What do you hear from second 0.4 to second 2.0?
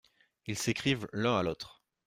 Ils s’écrivent l’un à l’autre.